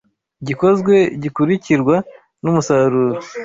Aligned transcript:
igikozwe 0.41 0.93
gikurikirwa 1.21 1.95
n’umusaruro 2.43 3.19